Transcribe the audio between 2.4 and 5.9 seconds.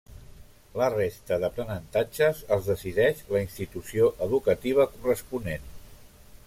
els decideix la institució educativa corresponent.